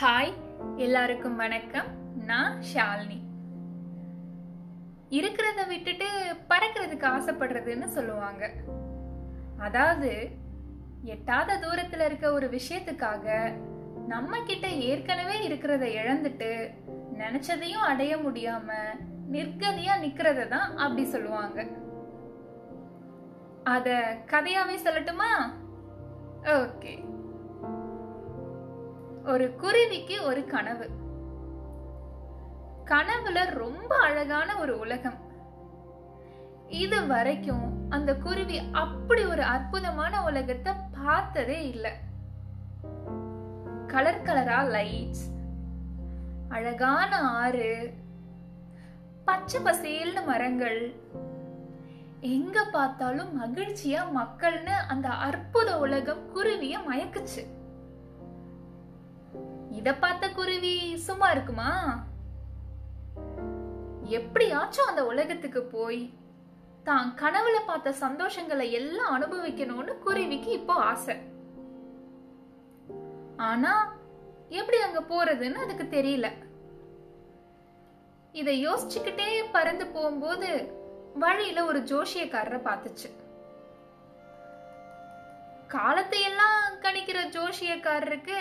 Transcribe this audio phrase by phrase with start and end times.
[0.00, 0.32] Hi
[0.76, 1.86] எல்லாருக்கும் வணக்கம்.
[2.16, 3.18] நான் ஷாலினி.
[5.10, 6.06] இருக்கிறத விட்டுட்டு
[6.48, 8.50] பறக்கிறதுக்கு ஆசைப்படுறதுன்னு சொல்லுவாங்க.
[9.58, 10.30] அதாவது
[11.02, 13.52] எட்டாத தூரத்துல இருக்க ஒரு விஷயத்துக்காக
[14.06, 16.70] நம்ம கிட்ட ஏற்கனவே இருக்கிறத இழந்துட்டு
[17.18, 18.70] நினைச்சதையும் அடைய முடியாம
[19.32, 21.66] நிர்கதியா நிக்கிறத தான் அப்படி சொல்லுவாங்க.
[23.64, 25.50] அத கதையாவே சொல்லட்டுமா?
[26.42, 27.14] ஓகே.
[29.26, 30.88] ஒரு குருவிக்கு ஒரு கனவு.
[32.84, 35.16] கனவுல ரொம்ப அழகான ஒரு உலகம்.
[36.68, 40.72] இது வரைக்கும் அந்த குருவி அப்படி ஒரு அற்புதமான உலகத்தை
[41.02, 41.92] பார்த்ததே இல்லை.
[43.86, 45.24] கலர் கலரா லைட்ஸ்
[46.48, 47.92] அழகான ஆறு
[49.24, 50.94] பச்சை பசேல்னு மரங்கள்.
[52.20, 57.42] எங்க பார்த்தாலும் மகிழ்ச்சியா மக்கள்னு அந்த அற்புத உலகம் குருவிய மயக்குச்சு.
[59.78, 60.74] இத பார்த்த குருவி
[61.06, 61.70] சும்மா இருக்குமா?
[64.18, 66.02] எப்படியாச்சும் அந்த உலகத்துக்கு போய்
[66.84, 71.16] தான் கனவுல பார்த்த சந்தோஷங்களை எல்லாம் அனுபவிக்கணும்னு குருவிக்கு இப்போ ஆசை.
[73.50, 73.72] ஆனா
[74.48, 76.28] எப்படி அங்க போறதுன்னு அதுக்கு தெரியல.
[78.32, 80.50] இத யோசிச்சுக்கிட்டே பறந்து போகும்போது
[81.14, 83.08] வழியில ஒரு ஜோஷியக்காரரை பார்த்துச்சு.
[85.68, 88.38] காலத்தை எல்லாம் கணிக்கிற ஜோஷியக்காரருக்கு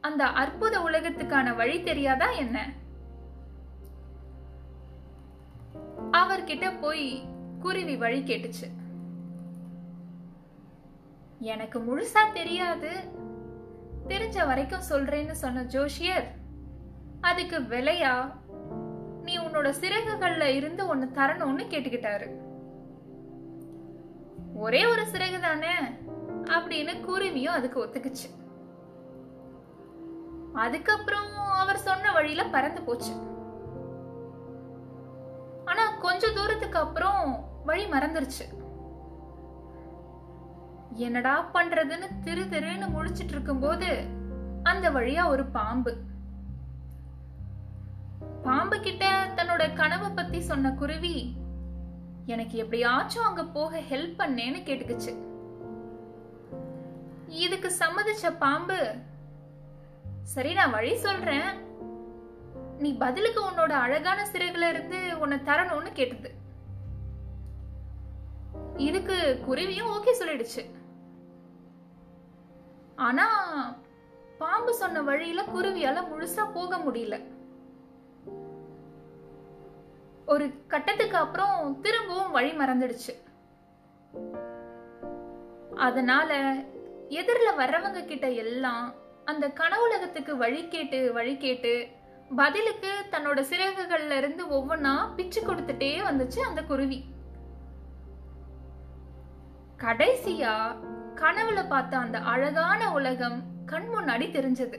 [0.00, 2.72] அந்த அற்புத உலகத்துக்கான வழி தெரியாதா என்ன?
[6.12, 7.22] அவர்கிட்ட போய்
[7.60, 8.68] குருவி வழி கேட்டுச்சு.
[11.38, 12.90] எனக்கு முழுசா தெரியாது.
[14.08, 16.24] தெரிஞ்ச வரைக்கும் சொல்றேன்னு சொன்ன ஜோஷியர்
[17.20, 18.32] அதுக்கு விலையா
[19.22, 22.28] நீ உன்னோட சிறகுகள்ல இருந்து ஒன்னு தரணும்னு கேட்டுக்கிட்டாரு.
[24.54, 25.74] ஒரே ஒரு சிறகு தானே
[26.44, 28.46] அப்படின்னு குருவியும் அதுக்கு ஒத்துக்குச்சு.
[30.54, 33.12] அதுக்கப்புறம் அவர் சொன்ன வழியில பறந்து போச்சு.
[35.64, 38.66] ஆனா கொஞ்ச தூரத்துக்கு அப்புறம் வழி மறந்துருச்சு.
[40.90, 44.04] என்னடா பண்றதுன்னு திரு திருன்னு முழிச்சிட்டு இருக்கும்போது
[44.62, 45.96] அந்த வழியா ஒரு பாம்பு.
[48.42, 51.36] பாம்பு கிட்ட தன்னோட கனவை பத்தி சொன்ன குருவி
[52.26, 55.26] எனக்கு எப்படியாச்சும் அங்க போக ஹெல்ப் பண்ணேன்னு கேட்டுக்குச்சு.
[57.28, 58.94] இதுக்கு சம்மதிச்ச பாம்பு
[60.34, 61.48] சரி நான் வழி சொல்றேன்.
[62.78, 66.30] நீ பதிலுக்கு உன்னோட அழகான சிறகுல இருந்து உன்னை தரணும்னு கேட்டது.
[68.76, 69.16] இதுக்கு
[69.46, 70.62] குருவியும் ஓகே சொல்லிடுச்சு.
[72.96, 73.26] ஆனா
[74.38, 77.16] பாம்பு சொன்ன வழியில குருவியால முழுசா போக முடியல.
[80.26, 83.14] ஒரு கட்டத்துக்கு அப்புறம் திரும்பவும் வழி மறந்துடுச்சு.
[85.76, 86.30] அதனால
[87.08, 91.72] எதிரில் வர்றவங்க கிட்ட எல்லாம் அந்த கனவுலகத்துக்கு வழி கேட்டு வழி கேட்டு
[92.36, 97.04] பதிலுக்கு தன்னோட சிறகுகள்ல இருந்து ஒவ்வொன்னா பிச்சு கொடுத்துட்டே வந்துச்சு அந்த குருவி.
[99.78, 100.54] கடைசியா
[101.14, 104.78] கனவுல பார்த்த அந்த அழகான உலகம் கண் முன்னாடி தெரிஞ்சது.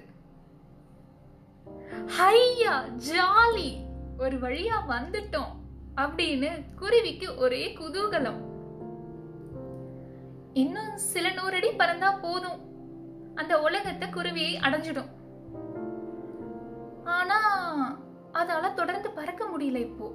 [2.17, 2.75] ஹையா
[3.09, 3.69] ஜாலி!
[4.17, 5.53] ஒரு வழியா வந்துட்டோம்
[5.95, 8.39] அப்படின்னு குருவிக்கு ஒரே குதூகலம்.
[10.53, 12.59] இன்னும் சில நூறடி பறந்தா போதும்.
[13.39, 15.09] அந்த உலகத்தை குருவியை அடைஞ்சிடும்.
[17.17, 17.37] ஆனா
[18.33, 20.07] அதால தொடர்ந்து பறக்க முடியல இப்போ.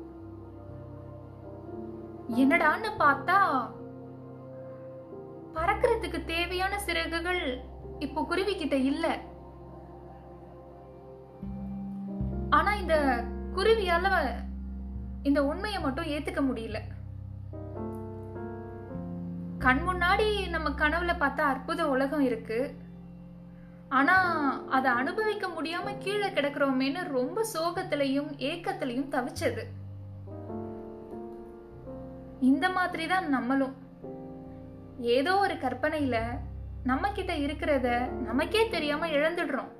[2.42, 3.38] என்னடான்னு பார்த்தா
[5.54, 7.42] பறக்கிறதுக்கு தேவையான சிறகுகள்
[7.98, 9.06] இப்போ குருவி கிட்ட இல்ல.
[12.50, 12.96] ஆனா இந்த
[13.54, 14.06] குருவியால
[15.22, 16.78] இந்த உண்மையை மட்டும் ஏத்துக்க முடியல.
[19.58, 22.58] கண் முன்னாடி நம்ம கனவுல பார்த்தா அற்புத உலகம் இருக்கு.
[23.88, 24.16] ஆனா
[24.68, 29.64] அதை அனுபவிக்க முடியாம கீழே கிடக்குறோமேன்னு ரொம்ப சோகத்திலையும் ஏக்கத்திலையும் தவிச்சது.
[32.40, 33.74] இந்த மாதிரி தான் நம்மளும்.
[34.98, 36.16] ஏதோ ஒரு கற்பனையில
[36.84, 39.72] நம்ம கிட்ட இருக்கிறத நமக்கே தெரியாம இழந்துடுறோம்.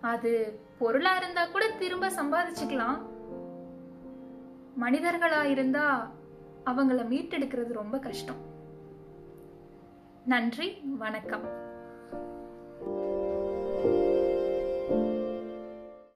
[0.00, 2.98] அது பொருளா இருந்தா கூட திரும்ப சம்பாதிச்சுக்கலாம்.
[4.80, 6.10] மனிதர்களா இருந்தா
[6.64, 8.36] அவங்கள மீட்டெடுக்கிறது ரொம்ப கஷ்டம்.
[10.26, 11.71] நன்றி வணக்கம்.